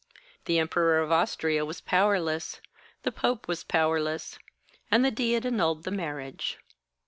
The 0.45 0.57
Emperor 0.57 0.97
of 0.99 1.11
Austria 1.11 1.63
was 1.63 1.79
powerless, 1.79 2.59
the 3.03 3.11
Pope 3.11 3.47
was 3.47 3.63
powerless. 3.63 4.39
And 4.89 5.05
the 5.05 5.11
Diet 5.11 5.45
annulled 5.45 5.83
the 5.83 5.91
marriage." 5.91 6.57